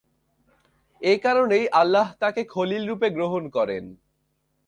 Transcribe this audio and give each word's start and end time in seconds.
এ 1.01 1.13
কারণেই 1.17 1.65
আল্লাহ 1.71 2.07
তাঁকে 2.19 2.41
খলীল 2.45 2.83
রূপে 2.87 3.07
গ্রহণ 3.09 3.43
করেন। 3.49 3.83